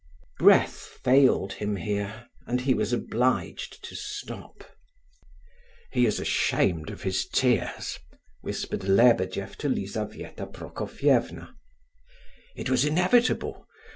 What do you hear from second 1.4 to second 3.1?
him here, and he was